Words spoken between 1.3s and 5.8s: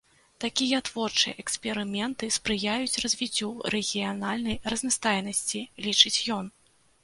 эксперыменты спрыяюць развіццю рэгіянальнай разнастайнасці,